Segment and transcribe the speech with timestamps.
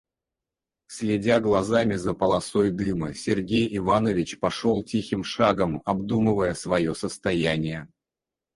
[0.87, 7.87] Следя глазами за полосой дыма, Сергей Иванович пошел тихим шагом, обдумывая свое состояние.